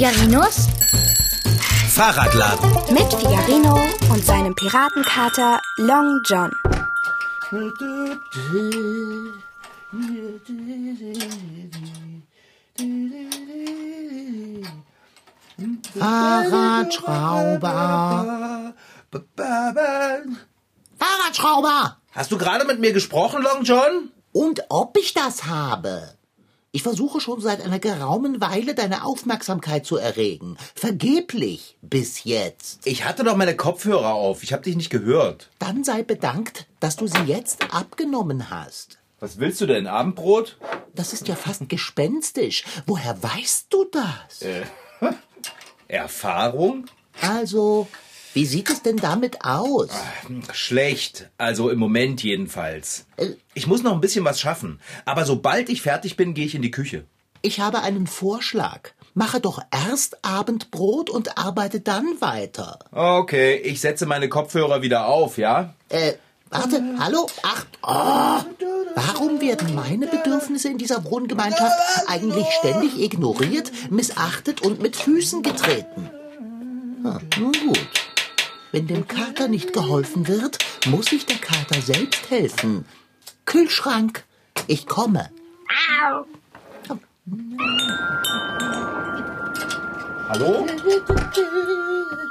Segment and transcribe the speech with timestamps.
[0.00, 0.66] Figarinos
[1.90, 2.72] Fahrradladen.
[2.88, 3.78] mit Figarino
[4.08, 6.50] und seinem Piratenkater Long John.
[15.98, 18.72] Fahrradschrauber.
[20.98, 21.98] Fahrradschrauber.
[22.12, 24.10] Hast du gerade mit mir gesprochen, Long John?
[24.32, 26.14] Und ob ich das habe?
[26.72, 30.56] Ich versuche schon seit einer geraumen Weile deine Aufmerksamkeit zu erregen.
[30.76, 32.86] Vergeblich bis jetzt.
[32.86, 34.44] Ich hatte doch meine Kopfhörer auf.
[34.44, 35.50] Ich habe dich nicht gehört.
[35.58, 38.98] Dann sei bedankt, dass du sie jetzt abgenommen hast.
[39.18, 39.88] Was willst du denn?
[39.88, 40.58] Abendbrot?
[40.94, 42.62] Das ist ja fast gespenstisch.
[42.86, 44.44] Woher weißt du das?
[45.88, 46.86] Erfahrung?
[47.20, 47.88] Also,
[48.32, 49.90] wie sieht es denn damit aus?
[50.52, 51.30] Schlecht.
[51.38, 53.06] Also im Moment jedenfalls.
[53.54, 54.80] Ich muss noch ein bisschen was schaffen.
[55.04, 57.04] Aber sobald ich fertig bin, gehe ich in die Küche.
[57.42, 58.90] Ich habe einen Vorschlag.
[59.14, 62.78] Mache doch erst Abendbrot und arbeite dann weiter.
[62.92, 65.74] Okay, ich setze meine Kopfhörer wieder auf, ja?
[65.88, 66.12] Äh,
[66.50, 67.26] warte, hallo?
[67.42, 68.44] Ach, oh.
[68.94, 76.10] Warum werden meine Bedürfnisse in dieser Wohngemeinschaft eigentlich ständig ignoriert, missachtet und mit Füßen getreten?
[77.04, 77.99] Ah, nun gut.
[78.72, 82.84] Wenn dem Kater nicht geholfen wird, muss sich der Kater selbst helfen.
[83.44, 84.24] Kühlschrank,
[84.68, 85.30] ich komme.
[90.28, 90.66] Hallo?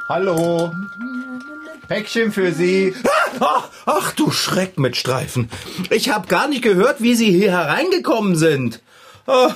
[0.08, 0.72] Hallo?
[1.88, 2.94] Päckchen für Sie.
[3.42, 5.50] Ach, ach du Schreck mit Streifen.
[5.90, 8.81] Ich habe gar nicht gehört, wie Sie hier hereingekommen sind.
[9.28, 9.52] Oh,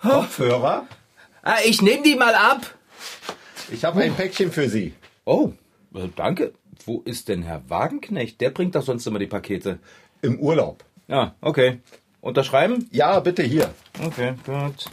[0.00, 0.86] Kopfhörer?
[1.42, 2.74] ah, ich nehme die mal ab.
[3.70, 4.94] Ich habe ein Päckchen für Sie.
[5.24, 5.52] Oh,
[5.94, 6.52] äh, danke.
[6.84, 8.40] Wo ist denn Herr Wagenknecht?
[8.40, 9.78] Der bringt doch sonst immer die Pakete.
[10.22, 10.84] Im Urlaub.
[11.06, 11.80] Ja, okay.
[12.20, 12.88] Unterschreiben?
[12.90, 13.72] Ja, bitte hier.
[14.04, 14.86] Okay, gut.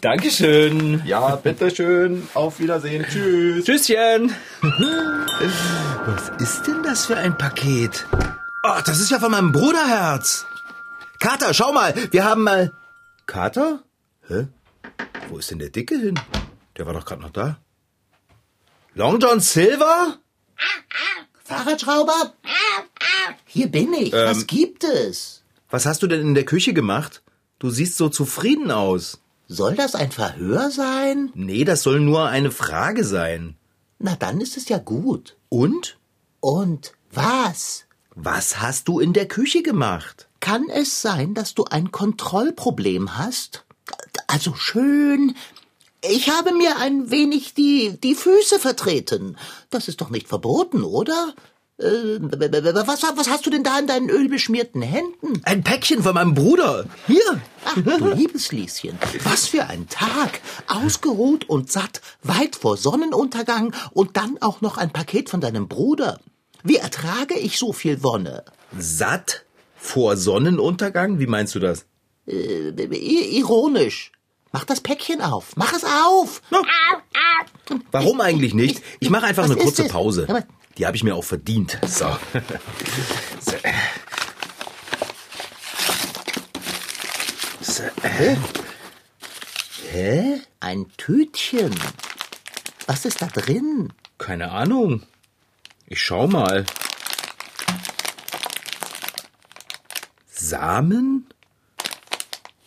[0.00, 1.02] Dankeschön.
[1.06, 2.28] Ja, bitteschön.
[2.34, 3.06] Auf Wiedersehen.
[3.08, 3.64] Tschüss.
[3.64, 4.34] Tschüsschen.
[6.06, 8.06] Was ist denn das für ein Paket?
[8.62, 10.44] Ach, das ist ja von meinem Bruderherz.
[11.20, 12.72] Kater, schau mal, wir haben mal...
[13.24, 13.80] Kater?
[14.28, 14.48] Hä?
[15.30, 16.20] Wo ist denn der Dicke hin?
[16.76, 17.56] Der war doch gerade noch da.
[18.96, 20.18] Long John Silver?
[21.42, 22.32] Fahrradschrauber?
[23.44, 24.12] Hier bin ich.
[24.12, 25.42] Was gibt es?
[25.68, 27.22] Was hast du denn in der Küche gemacht?
[27.58, 29.20] Du siehst so zufrieden aus.
[29.48, 31.32] Soll das ein Verhör sein?
[31.34, 33.56] Nee, das soll nur eine Frage sein.
[33.98, 35.36] Na, dann ist es ja gut.
[35.48, 35.98] Und?
[36.38, 37.86] Und was?
[38.14, 40.28] Was hast du in der Küche gemacht?
[40.38, 43.64] Kann es sein, dass du ein Kontrollproblem hast?
[44.28, 45.34] Also schön.
[46.10, 49.36] Ich habe mir ein wenig die, die Füße vertreten.
[49.70, 51.34] Das ist doch nicht verboten, oder?
[51.78, 55.40] Äh, was, was hast du denn da in deinen ölbeschmierten Händen?
[55.44, 56.86] Ein Päckchen von meinem Bruder.
[57.06, 57.40] Hier.
[57.64, 60.40] Ach, du liebes Lieschen, was für ein Tag.
[60.68, 66.20] Ausgeruht und satt, weit vor Sonnenuntergang und dann auch noch ein Paket von deinem Bruder.
[66.62, 68.44] Wie ertrage ich so viel Wonne?
[68.78, 69.44] Satt?
[69.76, 71.18] Vor Sonnenuntergang?
[71.18, 71.86] Wie meinst du das?
[72.26, 74.12] Äh, ironisch.
[74.54, 75.56] Mach das Päckchen auf.
[75.56, 76.40] Mach es auf.
[77.90, 78.84] Warum eigentlich nicht?
[79.00, 79.88] Ich mache einfach Was eine kurze es?
[79.90, 80.46] Pause.
[80.78, 81.76] Die habe ich mir auch verdient.
[81.84, 82.16] So.
[83.40, 83.56] so.
[87.62, 87.82] so.
[88.02, 88.36] Hä?
[89.90, 90.40] Hä?
[90.60, 91.74] Ein Tütchen.
[92.86, 93.92] Was ist da drin?
[94.18, 95.02] Keine Ahnung.
[95.88, 96.64] Ich schau mal.
[100.28, 101.26] Samen?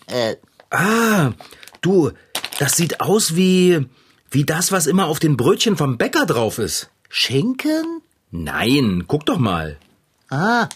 [0.08, 0.36] Äh,
[0.70, 1.32] Ah,
[1.82, 2.12] du,
[2.60, 3.88] das sieht aus wie
[4.30, 6.90] wie das, was immer auf den Brötchen vom Bäcker drauf ist.
[7.10, 8.02] Schinken?
[8.30, 9.78] Nein, guck doch mal.
[10.30, 10.68] Ah.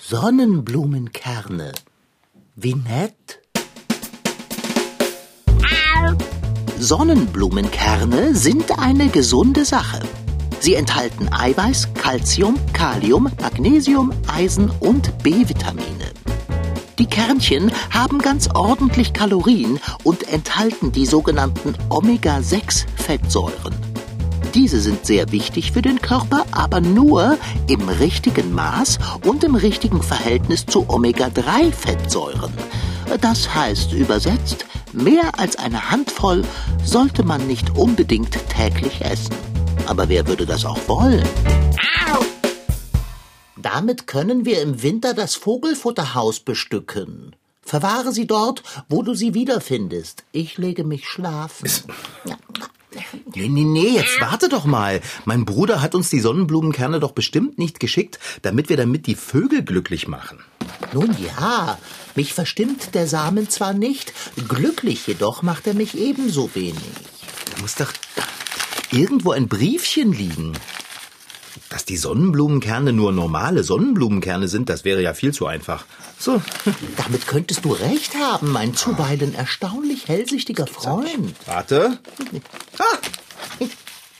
[0.00, 1.72] Sonnenblumenkerne.
[2.56, 3.14] Wie nett.
[6.78, 10.00] Sonnenblumenkerne sind eine gesunde Sache.
[10.60, 16.19] Sie enthalten Eiweiß, Calcium, Kalium, Magnesium, Eisen und B-Vitamine.
[17.00, 23.74] Die Kernchen haben ganz ordentlich Kalorien und enthalten die sogenannten Omega-6-Fettsäuren.
[24.52, 27.38] Diese sind sehr wichtig für den Körper, aber nur
[27.68, 32.52] im richtigen Maß und im richtigen Verhältnis zu Omega-3-Fettsäuren.
[33.22, 36.42] Das heißt übersetzt, mehr als eine Handvoll
[36.84, 39.34] sollte man nicht unbedingt täglich essen.
[39.86, 41.24] Aber wer würde das auch wollen?
[43.62, 47.36] Damit können wir im Winter das Vogelfutterhaus bestücken.
[47.62, 50.24] Verwahre sie dort, wo du sie wiederfindest.
[50.32, 51.70] Ich lege mich schlafen.
[53.34, 55.00] Nee, nee, nee, jetzt warte doch mal.
[55.24, 59.62] Mein Bruder hat uns die Sonnenblumenkerne doch bestimmt nicht geschickt, damit wir damit die Vögel
[59.62, 60.40] glücklich machen.
[60.92, 61.78] Nun ja,
[62.16, 64.12] mich verstimmt der Samen zwar nicht,
[64.48, 66.80] glücklich jedoch macht er mich ebenso wenig.
[67.54, 67.92] Da muss doch
[68.90, 70.54] irgendwo ein Briefchen liegen.
[71.70, 75.86] Dass die Sonnenblumenkerne nur normale Sonnenblumenkerne sind, das wäre ja viel zu einfach.
[76.18, 76.42] So,
[76.96, 81.34] Damit könntest du recht haben, mein zuweilen erstaunlich hellsichtiger Freund.
[81.46, 81.98] warte.
[82.78, 82.98] Ah,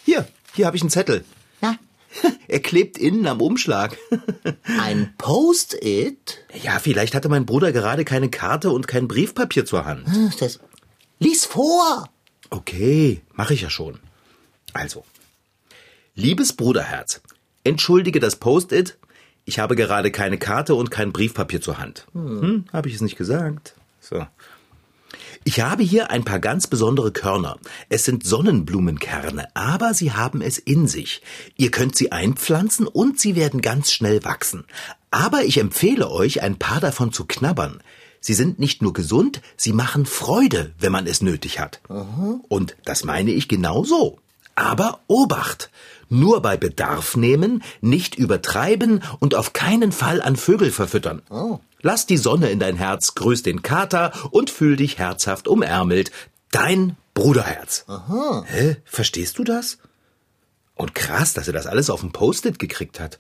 [0.05, 1.25] hier, hier habe ich einen Zettel.
[1.61, 1.77] Na,
[2.49, 3.97] Er klebt innen am Umschlag.
[4.81, 6.39] ein Post-it?
[6.63, 10.07] Ja, vielleicht hatte mein Bruder gerade keine Karte und kein Briefpapier zur Hand.
[10.39, 10.61] Das,
[11.19, 12.09] lies vor!
[12.51, 13.99] Okay, mache ich ja schon.
[14.73, 15.05] Also,
[16.15, 17.21] liebes Bruderherz,
[17.65, 18.99] entschuldige das Post-it.
[19.45, 22.07] Ich habe gerade keine Karte und kein Briefpapier zur Hand.
[22.13, 23.75] Hm, habe ich es nicht gesagt?
[24.01, 24.27] So.
[25.45, 27.59] Ich habe hier ein paar ganz besondere Körner.
[27.89, 31.23] Es sind Sonnenblumenkerne, aber sie haben es in sich.
[31.57, 34.65] Ihr könnt sie einpflanzen und sie werden ganz schnell wachsen.
[35.11, 37.83] Aber ich empfehle euch, ein paar davon zu knabbern.
[38.21, 41.81] Sie sind nicht nur gesund, sie machen Freude, wenn man es nötig hat.
[42.49, 44.19] Und das meine ich genau so.
[44.61, 45.71] Aber Obacht!
[46.11, 51.23] Nur bei Bedarf nehmen, nicht übertreiben und auf keinen Fall an Vögel verfüttern.
[51.81, 56.11] Lass die Sonne in dein Herz, grüß den Kater und fühl dich herzhaft umärmelt.
[56.51, 57.87] Dein Bruderherz.
[58.49, 58.77] Hä?
[58.85, 59.79] Verstehst du das?
[60.75, 63.19] Und krass, dass er das alles auf dem Post-it gekriegt hat.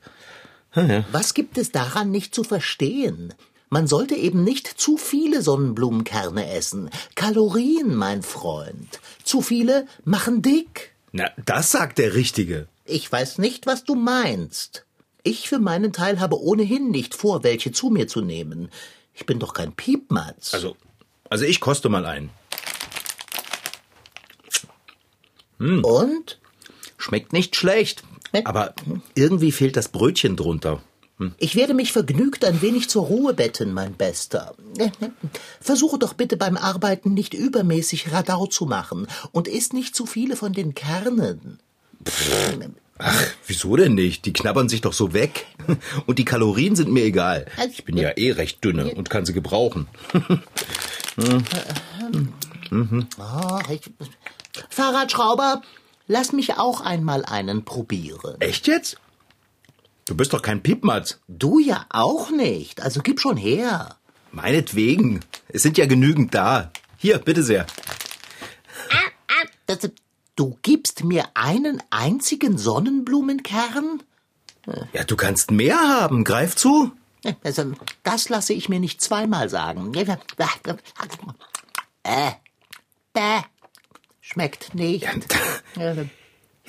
[1.10, 3.32] Was gibt es daran nicht zu verstehen?
[3.70, 6.90] Man sollte eben nicht zu viele Sonnenblumenkerne essen.
[7.14, 9.00] Kalorien, mein Freund.
[9.22, 10.89] Zu viele machen dick.
[11.12, 12.68] Na, das sagt der Richtige.
[12.84, 14.86] Ich weiß nicht, was du meinst.
[15.22, 18.70] Ich für meinen Teil habe ohnehin nicht vor, welche zu mir zu nehmen.
[19.14, 20.54] Ich bin doch kein Piepmatz.
[20.54, 20.76] Also,
[21.28, 22.30] also ich koste mal ein.
[25.58, 26.38] Und?
[26.96, 28.02] Schmeckt nicht schlecht.
[28.44, 28.74] Aber
[29.14, 30.82] irgendwie fehlt das Brötchen drunter.
[31.38, 34.54] Ich werde mich vergnügt ein wenig zur Ruhe betten, mein Bester.
[35.60, 40.36] Versuche doch bitte beim Arbeiten nicht übermäßig Radau zu machen und iss nicht zu viele
[40.36, 41.58] von den Kernen.
[43.02, 44.26] Ach, wieso denn nicht?
[44.26, 45.46] Die knabbern sich doch so weg.
[46.06, 47.46] Und die Kalorien sind mir egal.
[47.70, 49.86] Ich bin ja eh recht dünne und kann sie gebrauchen.
[53.18, 53.80] Oh, ich,
[54.68, 55.62] Fahrradschrauber,
[56.08, 58.38] lass mich auch einmal einen probieren.
[58.40, 58.98] Echt jetzt?
[60.10, 61.20] Du bist doch kein Piepmatz.
[61.28, 63.94] Du ja auch nicht, also gib schon her.
[64.32, 65.20] Meinetwegen.
[65.46, 66.72] Es sind ja genügend da.
[66.96, 67.64] Hier, bitte sehr.
[69.66, 69.88] Das,
[70.34, 74.02] du gibst mir einen einzigen Sonnenblumenkern?
[74.92, 76.24] Ja, du kannst mehr haben.
[76.24, 76.90] Greif zu.
[77.44, 77.72] Also,
[78.02, 79.94] das lasse ich mir nicht zweimal sagen.
[82.02, 82.32] Äh,
[83.12, 83.42] bäh,
[84.20, 85.06] schmeckt nicht.
[85.76, 85.94] Ja,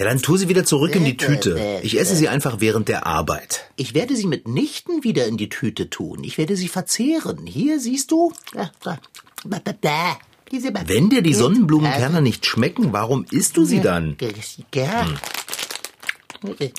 [0.06, 1.80] dann tu sie wieder zurück in die Tüte.
[1.84, 3.70] Ich esse sie einfach während der Arbeit.
[3.76, 6.24] Ich werde sie mitnichten wieder in die Tüte tun.
[6.24, 7.46] Ich werde sie verzehren.
[7.46, 8.32] Hier siehst du.
[10.52, 14.18] Wenn dir die Sonnenblumenkerne nicht schmecken, warum isst du sie dann?
[14.72, 15.20] Gern.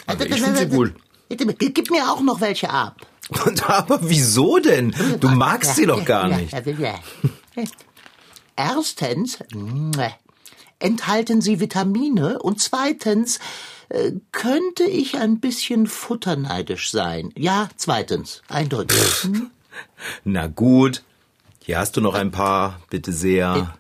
[0.07, 0.93] Also ich find sie gut.
[1.29, 3.07] Gib mir auch noch welche ab.
[3.67, 4.95] Aber wieso denn?
[5.21, 6.55] Du magst sie doch gar nicht.
[8.57, 9.39] Erstens
[10.83, 13.39] enthalten sie Vitamine und zweitens
[13.89, 17.33] äh, könnte ich ein bisschen futterneidisch sein.
[17.37, 19.23] Ja, zweitens, eindeutig.
[19.23, 19.51] Hm?
[20.25, 21.03] Na gut.
[21.65, 23.77] Hier hast du noch ein paar, bitte sehr.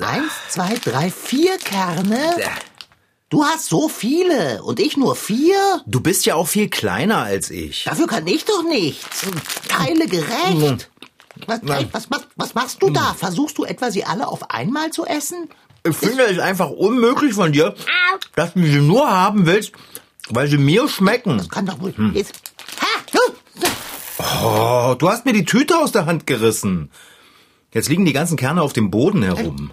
[0.00, 2.34] Eins, zwei, drei, vier Kerne.
[3.28, 5.82] Du hast so viele und ich nur vier?
[5.86, 7.84] Du bist ja auch viel kleiner als ich.
[7.84, 9.26] Dafür kann ich doch nichts.
[9.68, 10.90] Teile gerecht.
[11.46, 13.14] Was, ey, was, machst, was machst du da?
[13.14, 15.48] Versuchst du etwa, sie alle auf einmal zu essen?
[15.86, 17.74] Ich finde es einfach unmöglich von dir,
[18.34, 19.72] dass du sie nur haben willst,
[20.30, 21.46] weil sie mir schmecken.
[21.48, 21.94] Kann doch wohl.
[21.94, 22.14] Hm.
[22.80, 22.94] Ha!
[24.42, 26.90] Oh, du hast mir die Tüte aus der Hand gerissen.
[27.72, 29.72] Jetzt liegen die ganzen Kerne auf dem Boden herum.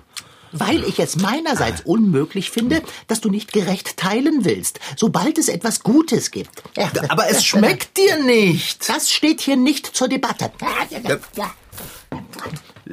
[0.52, 5.82] Weil ich es meinerseits unmöglich finde, dass du nicht gerecht teilen willst, sobald es etwas
[5.82, 6.64] Gutes gibt.
[7.08, 8.90] Aber es schmeckt dir nicht.
[8.90, 10.52] Das steht hier nicht zur Debatte.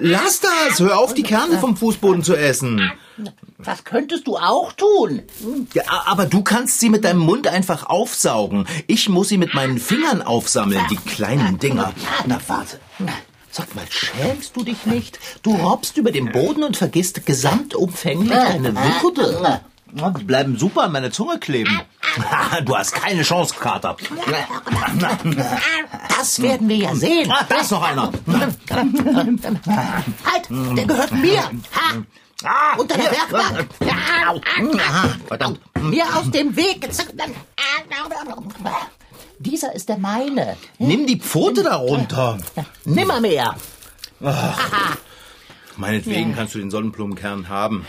[0.01, 0.81] Lass das!
[0.81, 2.91] Hör auf, die Kerne vom Fußboden zu essen.
[3.65, 5.23] Das könntest du auch tun.
[5.75, 8.67] Ja, aber du kannst sie mit deinem Mund einfach aufsaugen.
[8.87, 11.93] Ich muss sie mit meinen Fingern aufsammeln, die kleinen Dinger.
[12.27, 12.79] Na, warte.
[13.51, 15.19] Sag mal, schämst du dich nicht?
[15.43, 19.61] Du robbst über den Boden und vergisst gesamtumfänglich deine Würde.
[19.93, 21.81] Die bleiben super an meiner Zunge kleben.
[22.65, 23.97] Du hast keine Chance, Kater.
[26.17, 27.31] Das werden wir ja sehen.
[27.31, 28.11] Ah, da ist noch einer.
[30.27, 31.43] Halt, der gehört mir.
[32.45, 32.77] Ha!
[32.77, 33.69] Unter der Werkbank.
[35.29, 35.61] Verdammt.
[35.81, 36.89] Mir aus dem Weg.
[39.39, 40.57] Dieser ist der meine.
[40.79, 42.39] Nimm die Pfote da runter.
[42.85, 43.55] Nimmermehr.
[45.77, 47.87] Meinetwegen kannst du den Sonnenblumenkern haben.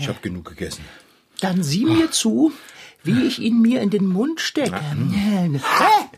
[0.00, 0.84] Ich habe genug gegessen.
[1.40, 2.52] Dann sieh mir zu,
[3.02, 4.80] wie ich ihn mir in den Mund stecke.
[4.80, 6.08] Hä?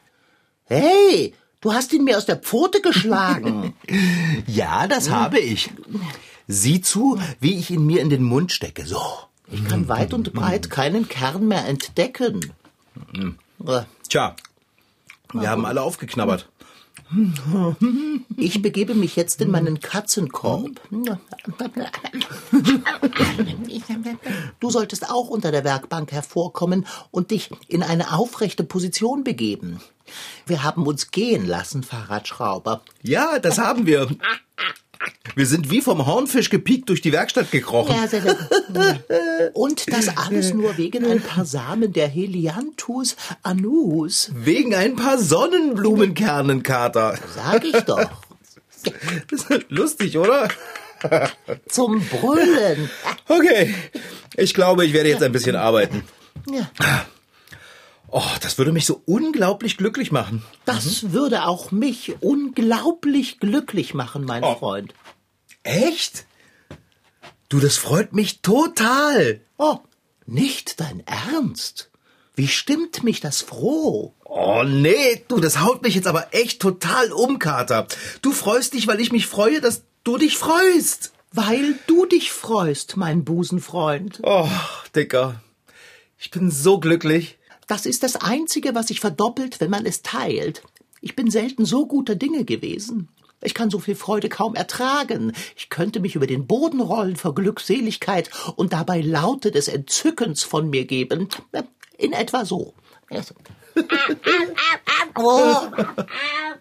[0.64, 3.75] Hey, du hast ihn mir aus der Pfote geschlagen.
[4.46, 5.70] Ja, das habe ich.
[6.46, 8.87] Sieh zu, wie ich ihn mir in den Mund stecke.
[8.87, 9.02] So.
[9.50, 12.52] Ich kann weit und breit keinen Kern mehr entdecken.
[14.08, 14.37] Tja,
[15.32, 16.48] wir haben alle aufgeknabbert.
[18.36, 20.80] Ich begebe mich jetzt in meinen Katzenkorb.
[24.60, 29.80] Du solltest auch unter der Werkbank hervorkommen und dich in eine aufrechte Position begeben.
[30.46, 32.82] Wir haben uns gehen lassen, Fahrradschrauber.
[33.02, 34.08] Ja, das haben wir.
[35.36, 37.94] Wir sind wie vom Hornfisch gepiekt durch die Werkstatt gekrochen.
[37.94, 44.30] Ja, sehr, sehr- Und das alles nur wegen ein paar Samen der Helianthus anus.
[44.34, 47.18] Wegen ein paar Sonnenblumenkernen, Kater.
[47.34, 48.10] Sag ich doch.
[49.30, 50.48] Das ist lustig, oder?
[51.68, 52.88] Zum Brüllen.
[53.26, 53.74] Okay,
[54.36, 56.04] ich glaube, ich werde jetzt ein bisschen arbeiten.
[56.50, 56.70] Ja,
[58.10, 60.42] Oh, das würde mich so unglaublich glücklich machen.
[60.64, 64.54] das würde auch mich unglaublich glücklich machen, mein Oh.
[64.56, 64.94] Freund.
[65.62, 66.24] Echt?
[67.48, 69.40] Du, das freut mich total.
[69.58, 69.78] Oh,
[70.26, 71.90] nicht dein Ernst?
[72.34, 74.14] Wie stimmt mich das froh?
[74.24, 77.86] Oh nee, du, das haut mich jetzt aber echt total um, Kater.
[78.22, 81.12] Du freust dich, weil ich mich freue, dass du dich freust.
[81.32, 84.20] Weil du dich freust, mein Busenfreund.
[84.22, 84.48] Oh,
[84.94, 85.42] Dicker,
[86.18, 87.38] ich bin so glücklich.
[87.68, 90.62] Das ist das Einzige, was sich verdoppelt, wenn man es teilt.
[91.00, 93.08] Ich bin selten so guter Dinge gewesen.
[93.42, 95.32] Ich kann so viel Freude kaum ertragen.
[95.54, 100.70] Ich könnte mich über den Boden rollen vor Glückseligkeit und dabei Laute des Entzückens von
[100.70, 101.28] mir geben.
[101.96, 102.75] In etwa so.
[105.20, 105.68] Oh,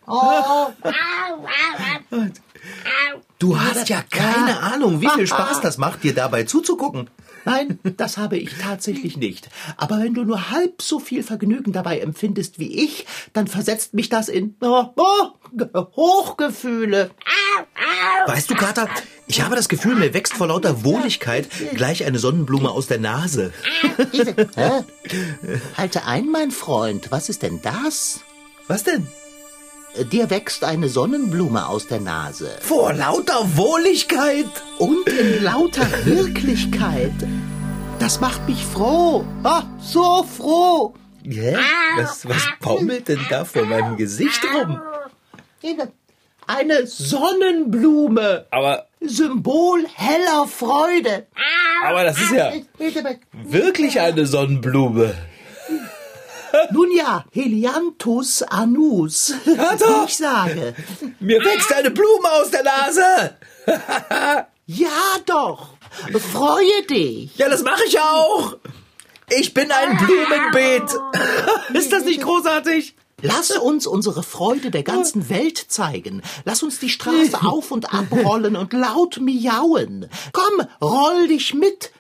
[0.08, 0.72] oh,
[3.40, 7.10] Du hast ja keine Ahnung, wie viel Spaß das macht, dir dabei zuzugucken.
[7.46, 9.48] Nein, das habe ich tatsächlich nicht.
[9.78, 14.10] Aber wenn du nur halb so viel Vergnügen dabei empfindest wie ich, dann versetzt mich
[14.10, 17.12] das in oh, oh, Hochgefühle.
[18.26, 18.90] Weißt du, Kater,
[19.28, 23.54] ich habe das Gefühl, mir wächst vor lauter Wohligkeit gleich eine Sonnenblume aus der Nase.
[25.78, 27.12] Halte ein, mein Freund.
[27.12, 28.22] Was ist denn das?
[28.68, 29.08] Was denn?
[30.06, 32.50] Dir wächst eine Sonnenblume aus der Nase.
[32.62, 34.46] Vor lauter Wohligkeit.
[34.78, 37.14] Und in lauter Wirklichkeit.
[38.00, 39.26] Das macht mich froh.
[39.44, 40.94] Ah, so froh.
[41.24, 41.58] Hä?
[41.98, 44.80] Was, was baumelt denn da vor meinem Gesicht rum?
[46.46, 48.46] Eine Sonnenblume.
[48.52, 51.28] Aber, Symbol heller Freude.
[51.86, 52.54] aber das ist ja
[53.44, 55.16] wirklich eine Sonnenblume.
[56.72, 59.34] Nun ja, Helianthus anus.
[59.46, 60.76] Wie ich sage.
[61.20, 63.38] Mir wächst eine Blume aus der Nase.
[64.70, 64.90] Ja
[65.26, 65.70] doch.
[66.34, 67.38] Freue dich.
[67.38, 68.58] Ja, das mache ich auch.
[69.30, 70.94] Ich bin ein Blumenbeet.
[71.74, 72.94] Ist das nicht großartig?
[73.22, 76.22] Lass uns unsere Freude der ganzen Welt zeigen.
[76.44, 80.10] Lass uns die Straße auf und abrollen und laut miauen.
[80.34, 81.92] Komm, roll dich mit.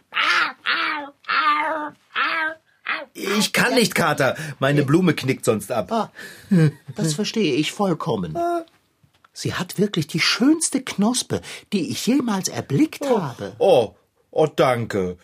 [3.39, 4.35] Ich kann nicht, Kater.
[4.59, 5.91] Meine Blume knickt sonst ab.
[5.91, 6.11] Ah,
[6.95, 8.37] das verstehe ich vollkommen.
[9.33, 11.41] Sie hat wirklich die schönste Knospe,
[11.73, 13.53] die ich jemals erblickt habe.
[13.59, 13.95] Oh,
[14.31, 15.17] oh, danke.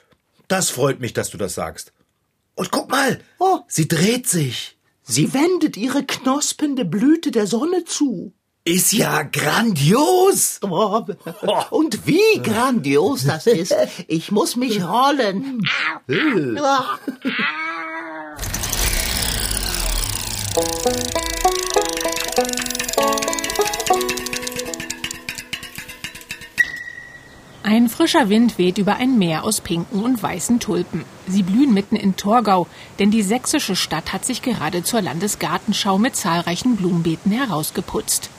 [0.48, 1.94] Das freut mich, dass du das sagst.
[2.56, 3.60] Und guck mal, Oh.
[3.68, 4.78] sie dreht sich.
[5.04, 8.34] Sie wendet ihre knospende Blüte der Sonne zu.
[8.66, 10.60] Ist ja grandios.
[10.62, 11.04] Oh,
[11.70, 13.76] Und wie grandios das ist.
[14.08, 15.62] Ich muss mich rollen.
[27.64, 31.06] Ein frischer Wind weht über ein Meer aus pinken und weißen Tulpen.
[31.28, 32.68] Sie blühen mitten in Torgau,
[33.00, 38.30] denn die sächsische Stadt hat sich gerade zur Landesgartenschau mit zahlreichen Blumenbeeten herausgeputzt.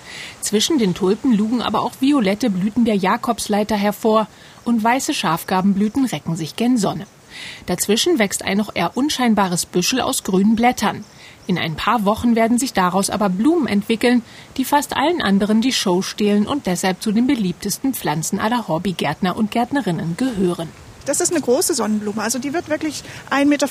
[0.40, 4.28] Zwischen den Tulpen lugen aber auch violette Blüten der Jakobsleiter hervor
[4.64, 7.09] und weiße Schafgarbenblüten recken sich gen Sonne.
[7.66, 11.04] Dazwischen wächst ein noch eher unscheinbares Büschel aus grünen Blättern.
[11.46, 14.22] In ein paar Wochen werden sich daraus aber Blumen entwickeln,
[14.56, 19.36] die fast allen anderen die Show stehlen und deshalb zu den beliebtesten Pflanzen aller Hobbygärtner
[19.36, 20.68] und Gärtnerinnen gehören.
[21.04, 22.22] Das ist eine große Sonnenblume.
[22.22, 23.68] Also die wird wirklich 1,50 Meter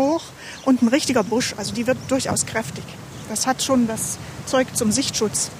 [0.00, 0.22] hoch
[0.64, 1.54] und ein richtiger Busch.
[1.56, 2.84] Also die wird durchaus kräftig.
[3.28, 5.50] Das hat schon das Zeug zum Sichtschutz.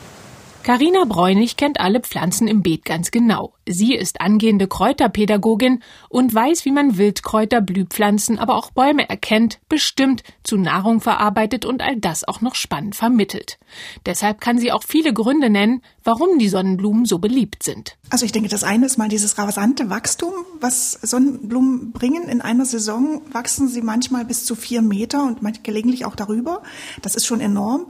[0.62, 3.54] Carina Bräunig kennt alle Pflanzen im Beet ganz genau.
[3.69, 10.23] Sie ist angehende Kräuterpädagogin und weiß, wie man Wildkräuter, Blühpflanzen, aber auch Bäume erkennt, bestimmt,
[10.45, 13.59] zu Nahrung verarbeitet und all das auch noch spannend vermittelt.
[14.07, 17.97] Deshalb kann sie auch viele Gründe nennen, warum die Sonnenblumen so beliebt sind.
[18.11, 22.28] Also ich denke, das eine ist mal dieses rasante Wachstum, was Sonnenblumen bringen.
[22.28, 26.62] In einer Saison wachsen sie manchmal bis zu vier Meter und gelegentlich auch darüber.
[27.00, 27.87] Das ist schon enorm.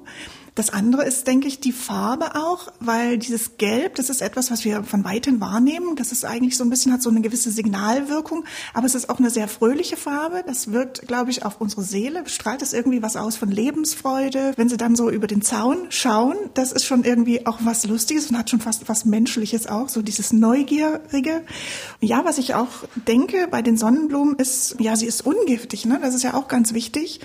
[0.54, 4.66] Das andere ist, denke ich, die Farbe auch, weil dieses Gelb, das ist etwas, was
[4.66, 5.96] wir von weitem wahrnehmen.
[5.96, 8.44] Das ist eigentlich so ein bisschen, hat so eine gewisse Signalwirkung,
[8.74, 10.44] aber es ist auch eine sehr fröhliche Farbe.
[10.46, 14.52] Das wirkt, glaube ich, auf unsere Seele, strahlt es irgendwie was aus von Lebensfreude.
[14.56, 18.28] Wenn Sie dann so über den Zaun schauen, das ist schon irgendwie auch was Lustiges
[18.30, 21.44] und hat schon fast was Menschliches auch, so dieses Neugierige.
[22.00, 22.68] Ja, was ich auch
[23.08, 25.98] denke bei den Sonnenblumen ist, ja, sie ist ungiftig, ne?
[26.02, 27.20] Das ist ja auch ganz wichtig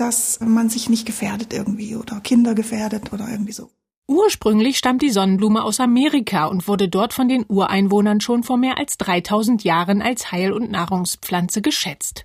[0.00, 3.70] dass man sich nicht gefährdet irgendwie oder Kinder gefährdet oder irgendwie so.
[4.10, 8.78] Ursprünglich stammt die Sonnenblume aus Amerika und wurde dort von den Ureinwohnern schon vor mehr
[8.78, 12.24] als 3000 Jahren als Heil- und Nahrungspflanze geschätzt.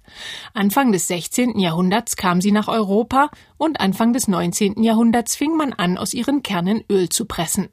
[0.54, 1.60] Anfang des 16.
[1.60, 4.82] Jahrhunderts kam sie nach Europa und Anfang des 19.
[4.82, 7.68] Jahrhunderts fing man an, aus ihren Kernen Öl zu pressen.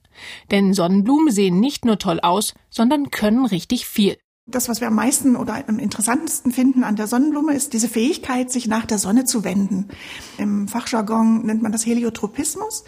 [0.51, 4.19] Denn Sonnenblumen sehen nicht nur toll aus, sondern können richtig viel.
[4.51, 8.51] Das, was wir am meisten oder am interessantesten finden an der Sonnenblume, ist diese Fähigkeit,
[8.51, 9.89] sich nach der Sonne zu wenden.
[10.39, 12.85] Im Fachjargon nennt man das Heliotropismus.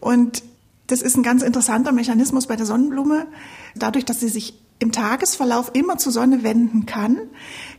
[0.00, 0.42] Und
[0.86, 3.26] das ist ein ganz interessanter Mechanismus bei der Sonnenblume.
[3.74, 7.18] Dadurch, dass sie sich im Tagesverlauf immer zur Sonne wenden kann,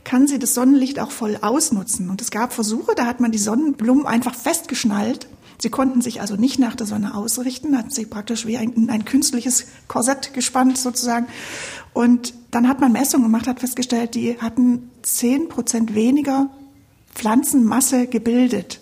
[0.04, 2.10] kann sie das Sonnenlicht auch voll ausnutzen.
[2.10, 5.28] Und es gab Versuche, da hat man die Sonnenblumen einfach festgeschnallt.
[5.58, 9.04] Sie konnten sich also nicht nach der Sonne ausrichten, hatten sie praktisch wie ein, ein
[9.04, 11.26] künstliches Korsett gespannt sozusagen.
[11.94, 16.50] Und dann hat man Messungen gemacht, hat festgestellt, die hatten zehn Prozent weniger
[17.14, 18.80] Pflanzenmasse gebildet.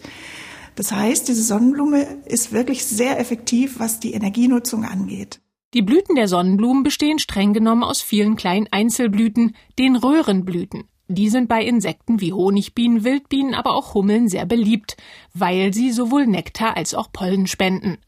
[0.75, 5.40] Das heißt, diese Sonnenblume ist wirklich sehr effektiv, was die Energienutzung angeht.
[5.75, 10.85] Die Blüten der Sonnenblumen bestehen streng genommen aus vielen kleinen Einzelblüten, den Röhrenblüten.
[11.09, 14.97] Die sind bei Insekten wie Honigbienen, Wildbienen, aber auch Hummeln sehr beliebt,
[15.35, 17.98] weil sie sowohl Nektar als auch Pollen spenden.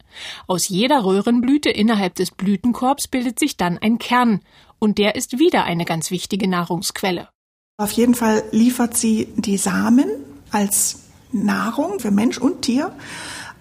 [0.47, 4.39] Aus jeder Röhrenblüte innerhalb des Blütenkorbs bildet sich dann ein Kern,
[4.79, 7.29] und der ist wieder eine ganz wichtige Nahrungsquelle.
[7.77, 10.05] Auf jeden Fall liefert sie die Samen
[10.51, 10.99] als
[11.31, 12.95] Nahrung für Mensch und Tier,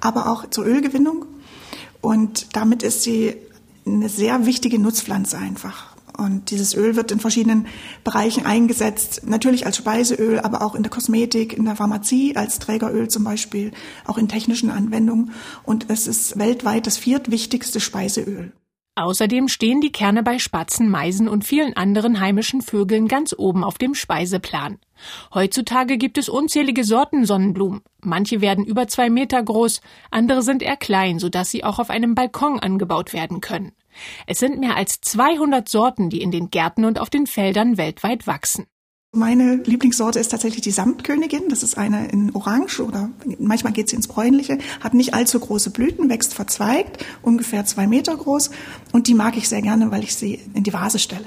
[0.01, 1.27] aber auch zur Ölgewinnung.
[2.01, 3.35] Und damit ist sie
[3.87, 5.95] eine sehr wichtige Nutzpflanze einfach.
[6.17, 7.67] Und dieses Öl wird in verschiedenen
[8.05, 13.09] Bereichen eingesetzt, natürlich als Speiseöl, aber auch in der Kosmetik, in der Pharmazie, als Trägeröl
[13.09, 13.73] zum Beispiel,
[14.05, 15.33] auch in technischen Anwendungen.
[15.65, 18.53] Und es ist weltweit das viertwichtigste Speiseöl.
[18.97, 23.77] Außerdem stehen die Kerne bei Spatzen, Meisen und vielen anderen heimischen Vögeln ganz oben auf
[23.77, 24.79] dem Speiseplan.
[25.35, 27.83] Heutzutage gibt es unzählige Sorten Sonnenblumen.
[28.03, 29.81] Manche werden über zwei Meter groß,
[30.13, 33.73] andere sind eher klein, sodass sie auch auf einem Balkon angebaut werden können.
[34.29, 38.29] Es sind mehr als 200 Sorten, die in den Gärten und auf den Feldern weltweit
[38.29, 38.67] wachsen.
[39.17, 41.49] Meine Lieblingssorte ist tatsächlich die Samtkönigin.
[41.49, 45.71] Das ist eine in Orange oder manchmal geht sie ins Bräunliche, hat nicht allzu große
[45.71, 48.51] Blüten, wächst verzweigt, ungefähr zwei Meter groß.
[48.93, 51.27] Und die mag ich sehr gerne, weil ich sie in die Vase stelle.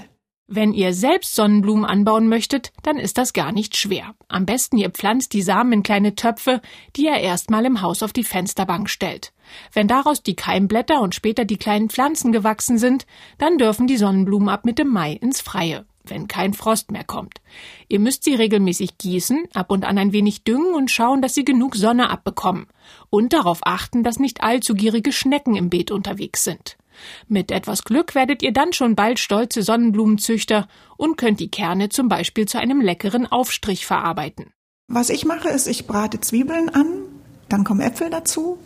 [0.50, 4.16] Wenn ihr selbst Sonnenblumen anbauen möchtet, dann ist das gar nicht schwer.
[4.28, 6.62] Am besten ihr pflanzt die Samen in kleine Töpfe,
[6.96, 9.34] die ihr erstmal im Haus auf die Fensterbank stellt.
[9.74, 13.06] Wenn daraus die Keimblätter und später die kleinen Pflanzen gewachsen sind,
[13.38, 17.42] dann dürfen die Sonnenblumen ab Mitte Mai ins Freie, wenn kein Frost mehr kommt.
[17.88, 21.46] Ihr müsst sie regelmäßig gießen, ab und an ein wenig düngen und schauen, dass sie
[21.46, 22.68] genug Sonne abbekommen.
[23.10, 26.78] Und darauf achten, dass nicht allzu gierige Schnecken im Beet unterwegs sind.
[27.28, 30.68] Mit etwas Glück werdet ihr dann schon bald stolze Sonnenblumenzüchter
[30.98, 34.52] und könnt die Kerne zum Beispiel zu einem leckeren Aufstrich verarbeiten.
[34.88, 36.88] Was ich mache, ist, ich brate Zwiebeln an,
[37.50, 38.58] dann kommen Äpfel dazu,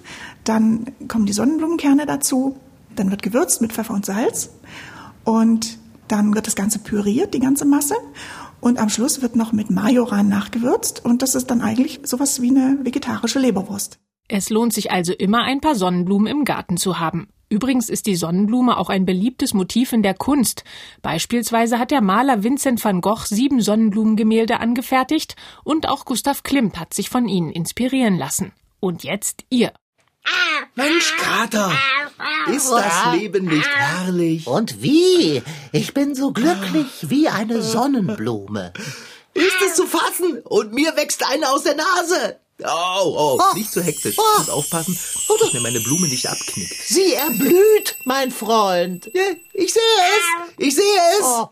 [0.43, 2.57] dann kommen die Sonnenblumenkerne dazu,
[2.95, 4.51] dann wird gewürzt mit Pfeffer und Salz
[5.23, 5.77] und
[6.11, 7.95] dann wird das Ganze püriert, die ganze Masse.
[8.59, 12.49] Und am Schluss wird noch mit Majoran nachgewürzt und das ist dann eigentlich sowas wie
[12.49, 13.99] eine vegetarische Leberwurst.
[14.27, 17.27] Es lohnt sich also immer ein paar Sonnenblumen im Garten zu haben.
[17.49, 20.63] Übrigens ist die Sonnenblume auch ein beliebtes Motiv in der Kunst.
[21.01, 26.93] Beispielsweise hat der Maler Vincent van Gogh sieben Sonnenblumengemälde angefertigt und auch Gustav Klimt hat
[26.93, 28.53] sich von ihnen inspirieren lassen.
[28.79, 29.73] Und jetzt ihr.
[30.75, 31.71] Mensch, Kater,
[32.53, 34.47] ist das Leben nicht herrlich?
[34.47, 35.41] Und wie?
[35.71, 38.71] Ich bin so glücklich wie eine Sonnenblume.
[39.33, 40.39] Ist es zu fassen?
[40.43, 42.39] Und mir wächst eine aus der Nase.
[42.63, 44.15] Oh, oh, nicht so hektisch.
[44.17, 44.97] Ich muss aufpassen,
[45.39, 46.73] dass mir meine Blume nicht abknickt.
[46.73, 49.07] Sie erblüht, mein Freund.
[49.53, 49.81] Ich sehe
[50.15, 50.53] es.
[50.57, 51.25] Ich sehe es.
[51.25, 51.49] Oh.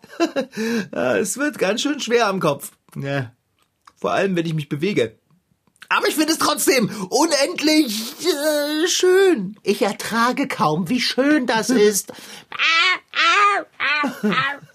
[0.94, 2.72] Ja, es wird ganz schön schwer am Kopf.
[3.96, 5.18] Vor allem, wenn ich mich bewege.
[5.90, 9.58] Aber ich finde es trotzdem unendlich äh, schön.
[9.64, 12.14] Ich ertrage kaum, wie schön das ist.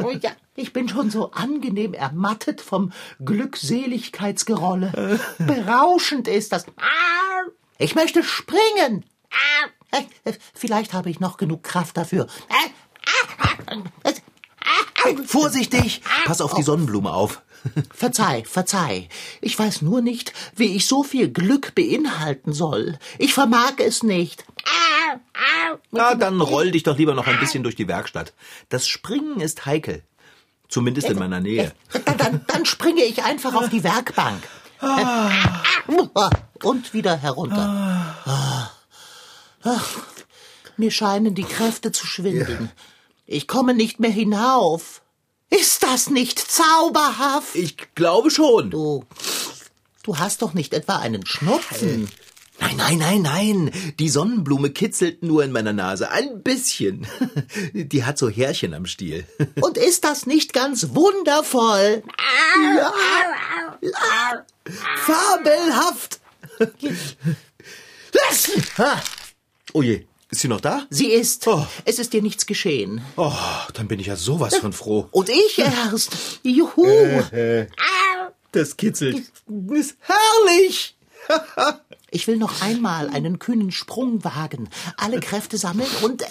[0.03, 0.11] Oh
[0.57, 2.93] ich bin schon so angenehm ermattet vom
[3.25, 5.21] Glückseligkeitsgerolle.
[5.39, 6.67] Berauschend ist das.
[7.79, 9.05] Ich möchte springen.
[10.55, 12.27] Vielleicht habe ich noch genug Kraft dafür.
[15.27, 16.03] Vorsichtig!
[16.25, 17.43] Pass auf die Sonnenblume auf.
[17.95, 19.09] Verzeih, verzeih.
[19.41, 22.99] Ich weiß nur nicht, wie ich so viel Glück beinhalten soll.
[23.19, 24.45] Ich vermag es nicht.
[25.91, 28.35] Na, dann roll dich doch lieber noch ein bisschen durch die Werkstatt.
[28.69, 30.03] Das Springen ist heikel.
[30.69, 31.73] Zumindest in meiner Nähe.
[32.05, 34.43] Dann, dann, dann springe ich einfach auf die Werkbank.
[36.63, 38.17] Und wieder herunter.
[39.63, 39.91] Ach,
[40.77, 42.71] mir scheinen die Kräfte zu schwinden.
[43.27, 45.03] Ich komme nicht mehr hinauf.
[45.51, 47.55] Ist das nicht zauberhaft?
[47.55, 48.71] Ich glaube schon.
[48.71, 49.05] Du,
[50.03, 52.09] du hast doch nicht etwa einen Schnupfen.
[52.61, 53.71] Nein, nein, nein, nein.
[53.99, 56.11] Die Sonnenblume kitzelt nur in meiner Nase.
[56.11, 57.07] Ein bisschen.
[57.75, 59.27] Die hat so Härchen am Stiel.
[59.61, 62.03] Und ist das nicht ganz wundervoll?
[62.77, 62.93] Ja.
[64.97, 66.21] Fabelhaft.
[68.79, 69.03] Ha.
[69.73, 70.85] Oh je, ist sie noch da?
[70.91, 71.47] Sie ist.
[71.47, 71.65] Oh.
[71.85, 73.03] Es ist dir nichts geschehen.
[73.17, 73.33] Oh,
[73.75, 75.07] dann bin ich ja sowas von froh.
[75.13, 76.41] Und ich erst.
[76.43, 77.23] Juhu.
[78.51, 79.23] Das kitzelt.
[79.71, 80.97] Ist herrlich.
[82.11, 84.69] Ich will noch einmal einen kühnen Sprung wagen,
[84.99, 86.23] alle Kräfte sammeln und.
[86.23, 86.27] Äh,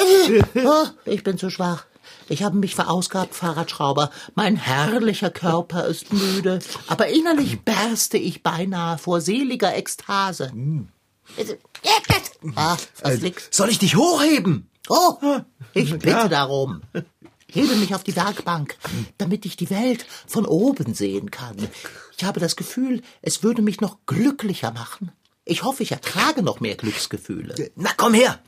[0.00, 1.84] äh, äh, oh, ich bin zu schwach.
[2.30, 4.10] Ich habe mich verausgabt, Fahrradschrauber.
[4.34, 10.50] Mein herrlicher Körper ist müde, aber innerlich berste ich beinahe vor seliger Ekstase.
[12.56, 13.54] Ah, was liegt?
[13.54, 14.68] Soll ich dich hochheben?
[14.88, 15.40] Oh,
[15.74, 16.82] ich bitte darum.
[17.46, 18.76] Hebe mich auf die Werkbank,
[19.18, 21.56] damit ich die Welt von oben sehen kann.
[22.16, 25.12] Ich habe das Gefühl, es würde mich noch glücklicher machen.
[25.44, 27.70] Ich hoffe, ich ertrage noch mehr Glücksgefühle.
[27.76, 28.38] Na, komm her.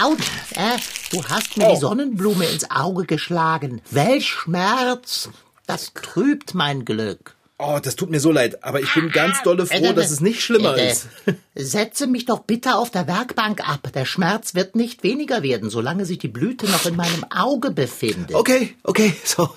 [0.00, 0.78] Autsch, äh,
[1.10, 3.82] du hast mir die Sonnenblume ins Auge geschlagen.
[3.90, 5.28] Welch Schmerz!
[5.66, 7.36] Das trübt mein Glück.
[7.62, 10.42] Oh, das tut mir so leid, aber ich bin ganz dolle froh, dass es nicht
[10.42, 11.08] schlimmer Äh, ist.
[11.54, 13.88] Setze mich doch bitte auf der Werkbank ab.
[13.94, 18.34] Der Schmerz wird nicht weniger werden, solange sich die Blüte noch in meinem Auge befindet.
[18.34, 19.50] Okay, okay, so.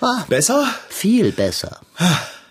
[0.00, 0.66] Ah, Besser?
[0.88, 1.80] Viel besser.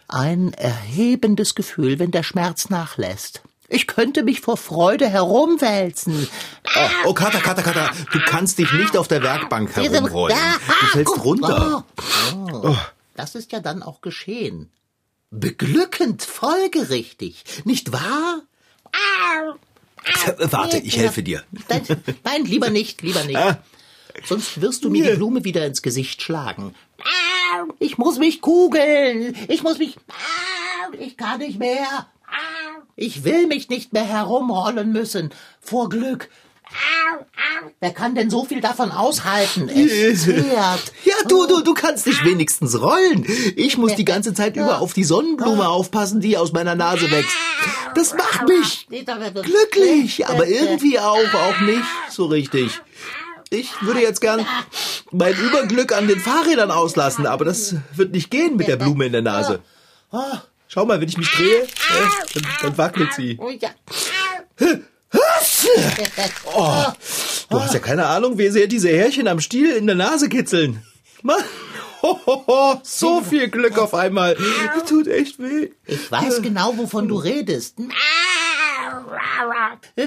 [0.08, 3.42] Ein erhebendes Gefühl, wenn der Schmerz nachlässt.
[3.70, 6.28] Ich könnte mich vor Freude herumwälzen.
[6.76, 10.36] Oh, oh Kater, Kater, Kater, du kannst dich nicht auf der Werkbank herumrollen.
[10.82, 11.86] Du fällst runter.
[12.52, 12.76] Oh,
[13.22, 14.72] das ist ja dann auch geschehen.
[15.30, 18.42] Beglückend, folgerichtig, nicht wahr?
[20.38, 21.44] Warte, ich helfe dir.
[21.70, 21.84] Nein,
[22.24, 23.40] nein, lieber nicht, lieber nicht.
[24.26, 26.74] Sonst wirst du mir die Blume wieder ins Gesicht schlagen.
[27.78, 29.36] Ich muss mich kugeln.
[29.48, 29.98] Ich muss mich.
[31.00, 32.08] Ich kann nicht mehr.
[32.96, 35.30] Ich will mich nicht mehr herumrollen müssen.
[35.60, 36.30] Vor Glück.
[37.80, 39.70] Wer kann denn so viel davon aushalten?
[39.70, 40.94] Es zehrt.
[41.04, 43.26] Ja, du, du, du kannst dich wenigstens rollen.
[43.56, 47.36] Ich muss die ganze Zeit über auf die Sonnenblume aufpassen, die aus meiner Nase wächst.
[47.96, 52.80] Das macht mich glücklich, aber irgendwie auch, auch nicht so richtig.
[53.50, 54.46] Ich würde jetzt gern
[55.12, 59.12] mein Überglück an den Fahrrädern auslassen, aber das wird nicht gehen mit der Blume in
[59.12, 59.60] der Nase.
[60.12, 60.42] Ah,
[60.74, 61.68] Schau mal, wenn ich mich drehe, äh,
[62.34, 63.38] dann, dann wackelt sie.
[66.45, 66.86] Oh
[67.50, 70.84] du hast ja keine Ahnung, wie sehr diese Härchen am Stiel in der Nase kitzeln.
[71.21, 71.43] Mann,
[72.84, 74.36] so viel Glück auf einmal.
[74.88, 75.71] Tut echt weh.
[75.86, 77.76] Ich weiß genau, wovon du redest.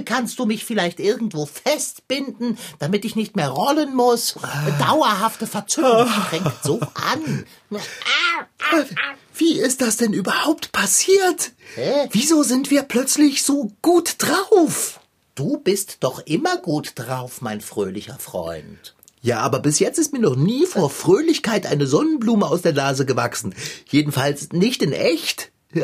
[0.04, 4.34] Kannst du mich vielleicht irgendwo festbinden, damit ich nicht mehr rollen muss?
[4.78, 7.46] Dauerhafte Verzückung fängt so an.
[9.36, 11.52] Wie ist das denn überhaupt passiert?
[12.10, 15.00] Wieso sind wir plötzlich so gut drauf?
[15.35, 18.94] Du bist doch immer gut drauf, mein fröhlicher Freund.
[19.20, 23.05] Ja, aber bis jetzt ist mir noch nie vor Fröhlichkeit eine Sonnenblume aus der Nase
[23.05, 23.55] gewachsen.
[23.88, 25.51] Jedenfalls nicht in echt.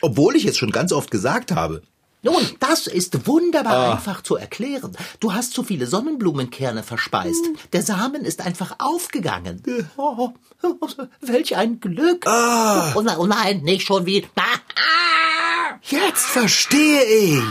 [0.00, 1.82] Obwohl ich es schon ganz oft gesagt habe.
[2.24, 4.96] Nun, das ist wunderbar einfach zu erklären.
[5.18, 7.44] Du hast zu viele Sonnenblumenkerne verspeist.
[7.72, 9.60] Der Samen ist einfach aufgegangen.
[9.96, 10.28] Oh,
[11.20, 12.26] welch ein Glück.
[12.28, 14.28] Oh, nein, oh nein, nicht schon wieder.
[14.36, 17.42] Ah, Jetzt verstehe ich.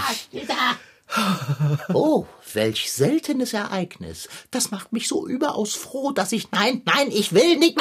[1.94, 4.30] Oh, welch seltenes Ereignis.
[4.50, 6.52] Das macht mich so überaus froh, dass ich.
[6.52, 7.78] Nein, nein, ich will nicht.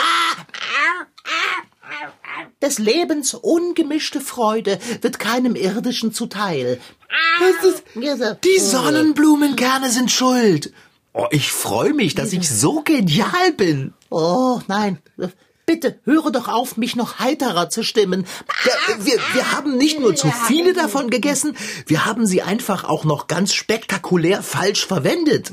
[2.62, 6.81] Des Lebens ungemischte Freude wird keinem Irdischen zuteil.
[8.45, 10.73] Die Sonnenblumenkerne sind schuld.
[11.12, 13.95] Oh, ich freue mich, dass ich so genial bin.
[14.11, 14.99] Oh, nein.
[15.70, 18.26] Bitte, höre doch auf, mich noch heiterer zu stimmen.
[18.64, 21.56] Ja, wir, wir haben nicht nur zu viele davon gegessen,
[21.87, 25.52] wir haben sie einfach auch noch ganz spektakulär falsch verwendet.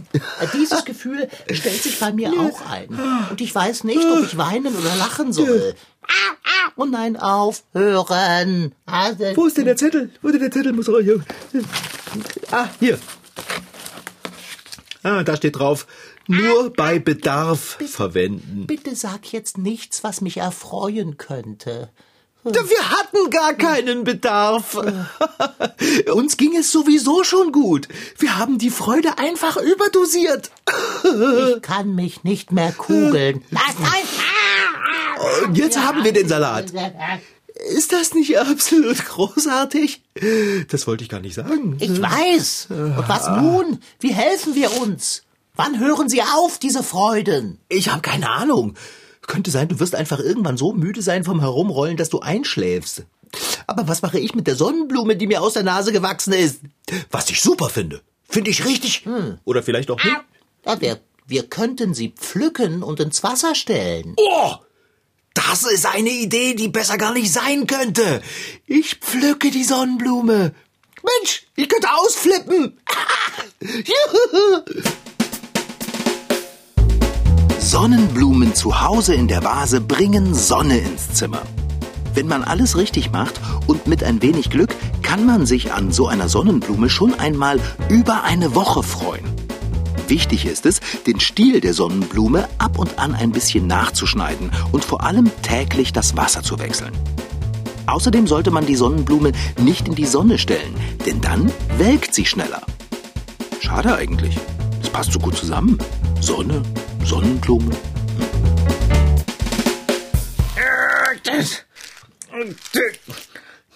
[0.55, 2.99] Dieses Gefühl stellt sich bei mir auch ein.
[3.29, 5.75] Und ich weiß nicht, ob ich weinen oder lachen soll.
[6.75, 8.73] Oh nein, aufhören.
[8.87, 10.09] Also, Wo ist denn der Zettel?
[10.23, 10.73] Wo ist denn der Zettel?
[10.73, 11.23] Muss er hier.
[12.49, 12.97] Ah, hier.
[15.03, 15.85] Ah, da steht drauf,
[16.27, 18.65] nur bei Bedarf verwenden.
[18.67, 21.89] bitte sag jetzt nichts, was mich erfreuen könnte.
[22.43, 24.77] Wir hatten gar keinen Bedarf.
[26.13, 27.89] Uns ging es sowieso schon gut.
[28.19, 30.51] Wir haben die Freude einfach überdosiert.
[31.03, 33.43] Ich kann mich nicht mehr kugeln.
[33.51, 33.63] Nein!
[35.45, 36.71] Und jetzt haben wir den Salat.
[37.75, 40.03] Ist das nicht absolut großartig?
[40.69, 41.75] Das wollte ich gar nicht sagen.
[41.79, 42.67] Ich weiß.
[42.69, 43.79] Und was nun?
[43.99, 45.23] Wie helfen wir uns?
[45.57, 47.59] Wann hören Sie auf, diese Freuden?
[47.67, 48.75] Ich habe keine Ahnung.
[49.25, 53.03] Könnte sein, du wirst einfach irgendwann so müde sein vom Herumrollen, dass du einschläfst.
[53.65, 56.61] Aber was mache ich mit der Sonnenblume, die mir aus der Nase gewachsen ist?
[57.11, 58.01] Was ich super finde.
[58.29, 59.05] Finde ich richtig.
[59.45, 60.15] Oder vielleicht auch nicht.
[60.65, 64.13] Ja, wir, wir könnten sie pflücken und ins Wasser stellen.
[64.17, 64.53] Oh!
[65.33, 68.21] Das ist eine Idee, die besser gar nicht sein könnte.
[68.65, 70.53] Ich pflücke die Sonnenblume.
[71.03, 72.79] Mensch, ich könnte ausflippen.
[77.67, 81.41] Sonnenblumen zu Hause in der Vase bringen Sonne ins Zimmer.
[82.13, 86.07] Wenn man alles richtig macht und mit ein wenig Glück, kann man sich an so
[86.07, 89.25] einer Sonnenblume schon einmal über eine Woche freuen.
[90.07, 95.03] Wichtig ist es, den Stiel der Sonnenblume ab und an ein bisschen nachzuschneiden und vor
[95.03, 96.93] allem täglich das Wasser zu wechseln.
[97.85, 100.73] Außerdem sollte man die Sonnenblume nicht in die Sonne stellen,
[101.05, 102.61] denn dann welkt sie schneller.
[103.59, 104.37] Schade eigentlich.
[104.79, 105.77] Das passt so gut zusammen.
[106.21, 106.63] Sonne,
[107.07, 107.71] Sonnenblume.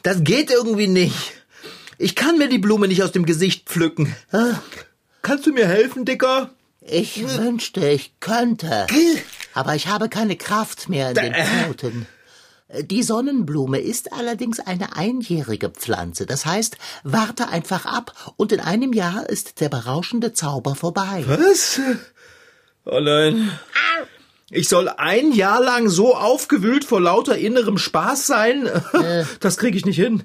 [0.04, 1.15] Das geht irgendwie nicht.
[1.98, 4.13] Ich kann mir die Blume nicht aus dem Gesicht pflücken.
[5.22, 6.50] Kannst du mir helfen, Dicker?
[6.82, 8.86] Ich wünschte, ich könnte.
[9.54, 12.08] Aber ich habe keine Kraft mehr in den Pfoten.
[12.80, 16.26] Die Sonnenblume ist allerdings eine einjährige Pflanze.
[16.26, 21.24] Das heißt, warte einfach ab und in einem Jahr ist der berauschende Zauber vorbei.
[21.28, 21.80] Was?
[22.86, 23.52] Oh nein.
[24.50, 28.70] Ich soll ein Jahr lang so aufgewühlt vor lauter innerem Spaß sein?
[29.39, 30.24] Das kriege ich nicht hin.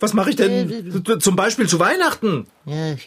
[0.00, 2.46] Was mache ich denn zum Beispiel zu Weihnachten?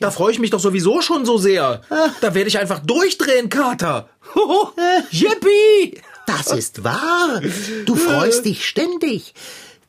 [0.02, 1.82] Da freue ich mich doch sowieso schon so sehr.
[2.20, 4.10] Da werde ich einfach durchdrehen, Kater.
[4.36, 4.74] Hoho,
[5.12, 6.02] Yippie!
[6.28, 7.42] Das ist wahr.
[7.86, 9.34] Du freust dich ständig.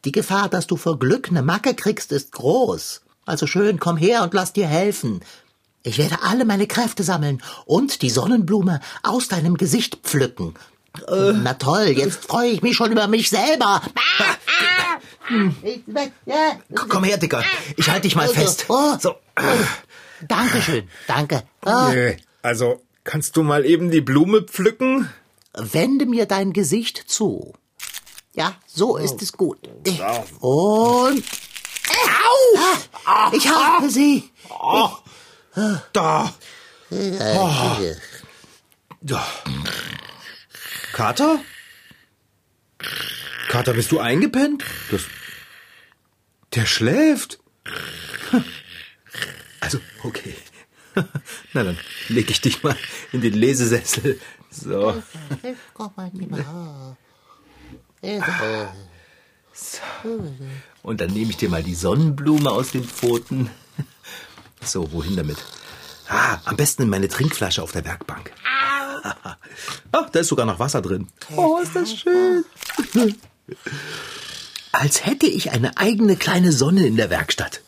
[0.04, 3.02] Die Gefahr, dass du vor Glück eine Macke kriegst, ist groß.
[3.24, 5.20] Also schön, komm her und lass dir helfen.
[5.82, 10.54] Ich werde alle meine Kräfte sammeln und die Sonnenblume aus deinem Gesicht pflücken.
[11.08, 13.82] Na toll, jetzt freue ich mich schon über mich selber.
[16.88, 17.42] Komm her, Dicker.
[17.76, 18.66] Ich halte dich mal fest.
[18.68, 18.96] Oh.
[19.00, 19.14] So.
[20.28, 21.42] Dankeschön, danke.
[21.64, 21.92] Ah,
[22.42, 25.08] Also, kannst du mal eben die Blume pflücken?
[25.54, 27.52] wende mir dein Gesicht zu.
[28.34, 29.58] Ja, so ist es gut.
[30.40, 31.24] Und...
[31.84, 33.32] Au!
[33.32, 34.30] Ich habe sie.
[35.92, 36.34] Da.
[39.00, 39.26] Da.
[40.92, 41.40] Kater?
[43.48, 44.64] Kater, bist du eingepennt?
[44.90, 45.02] Das,
[46.54, 47.38] der schläft.
[49.60, 50.34] Also, okay.
[51.52, 52.76] Na dann leg ich dich mal
[53.12, 54.20] in den Lesesessel.
[54.50, 55.02] So.
[55.74, 56.96] Komm mal lieber.
[60.82, 63.50] Und dann nehme ich dir mal die Sonnenblume aus den Pfoten.
[64.64, 65.38] So, wohin damit?
[66.08, 68.32] Ah, am besten in meine Trinkflasche auf der Werkbank.
[69.92, 71.08] Ach, da ist sogar noch Wasser drin.
[71.36, 72.44] Oh, ist das schön.
[74.72, 77.60] Als hätte ich eine eigene kleine Sonne in der Werkstatt.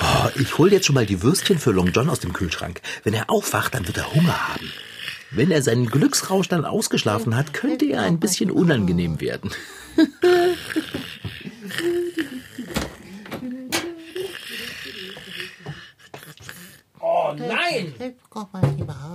[0.00, 2.80] Oh, ich hol jetzt schon mal die Würstchen für Long John aus dem Kühlschrank.
[3.04, 4.72] Wenn er aufwacht, dann wird er Hunger haben.
[5.30, 9.50] Wenn er seinen Glücksrausch dann ausgeschlafen hat, könnte er ein bisschen unangenehm werden.
[17.30, 17.94] Oh nein!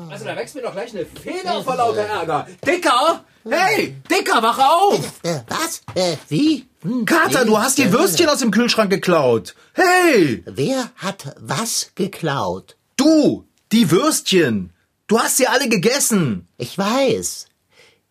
[0.09, 2.47] Also da wächst mir doch gleich eine Feder vor lauter Ärger.
[2.65, 3.25] Dicker!
[3.47, 5.11] Hey, Dicker, wach auf!
[5.23, 5.81] Äh, was?
[5.93, 6.65] Äh, wie?
[6.81, 9.55] Hm, Kater, du hast die Würstchen aus dem Kühlschrank geklaut.
[9.73, 10.43] Hey!
[10.45, 12.77] Wer hat was geklaut?
[12.95, 13.45] Du!
[13.71, 14.71] Die Würstchen!
[15.07, 16.47] Du hast sie alle gegessen!
[16.57, 17.47] Ich weiß.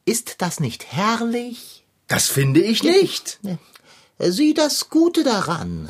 [0.04, 1.84] Ist das nicht herrlich?
[2.06, 3.40] Das finde ich nicht.
[4.18, 5.88] Sieh das Gute daran.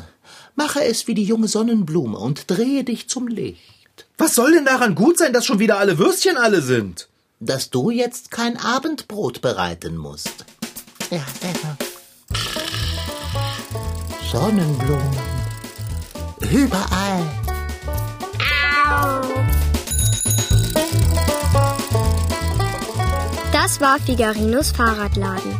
[0.55, 3.74] Mache es wie die junge Sonnenblume und drehe dich zum Licht.
[4.17, 7.07] Was soll denn daran gut sein, dass schon wieder alle Würstchen alle sind?
[7.39, 10.45] dass du jetzt kein Abendbrot bereiten musst.
[11.11, 11.77] Ja, selber.
[14.31, 15.17] Sonnenblumen.
[16.51, 17.23] Überall.
[23.51, 25.59] Das war Figarinos Fahrradladen.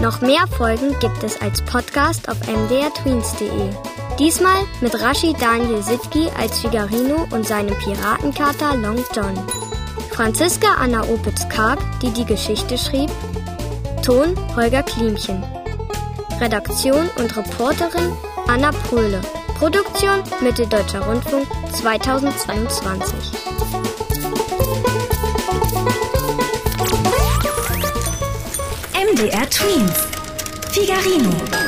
[0.00, 3.89] Noch mehr Folgen gibt es als Podcast auf mdrtweens.de.
[4.20, 9.32] Diesmal mit Rashid Daniel Sitki als Figarino und seinem Piratenkater Long John.
[10.10, 13.10] Franziska Anna Opitz-Karg, die die Geschichte schrieb.
[14.04, 15.42] Ton Holger Klimchen.
[16.38, 18.12] Redaktion und Reporterin
[18.46, 19.22] Anna Pröhle.
[19.58, 23.14] Produktion Mitteldeutscher Rundfunk 2022.
[28.92, 30.08] MDR Twins.
[30.72, 31.59] Figarino.